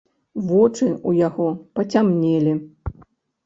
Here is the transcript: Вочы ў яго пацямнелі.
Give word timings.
Вочы 0.45 0.85
ў 0.87 1.11
яго 1.27 1.47
пацямнелі. 1.77 2.59